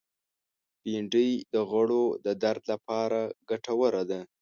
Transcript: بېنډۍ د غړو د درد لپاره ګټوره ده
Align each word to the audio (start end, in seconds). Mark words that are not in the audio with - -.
بېنډۍ 0.83 1.29
د 1.53 1.55
غړو 1.71 2.03
د 2.25 2.27
درد 2.43 2.61
لپاره 2.71 3.19
ګټوره 3.49 4.03
ده 4.09 4.19